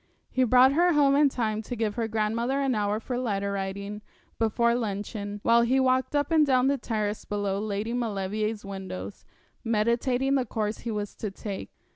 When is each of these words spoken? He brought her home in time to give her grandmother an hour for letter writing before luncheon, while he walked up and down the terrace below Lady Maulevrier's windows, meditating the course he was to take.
He 0.31 0.43
brought 0.45 0.73
her 0.73 0.93
home 0.93 1.15
in 1.15 1.29
time 1.29 1.61
to 1.61 1.75
give 1.75 1.93
her 1.93 2.07
grandmother 2.07 2.59
an 2.59 2.73
hour 2.73 2.99
for 2.99 3.19
letter 3.19 3.51
writing 3.51 4.01
before 4.39 4.73
luncheon, 4.73 5.39
while 5.43 5.61
he 5.61 5.79
walked 5.79 6.15
up 6.15 6.31
and 6.31 6.43
down 6.43 6.65
the 6.65 6.79
terrace 6.79 7.23
below 7.23 7.59
Lady 7.59 7.93
Maulevrier's 7.93 8.65
windows, 8.65 9.25
meditating 9.63 10.33
the 10.33 10.43
course 10.45 10.79
he 10.79 10.89
was 10.89 11.13
to 11.17 11.29
take. 11.29 11.69